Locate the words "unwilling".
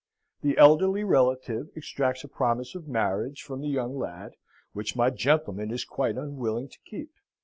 6.17-6.69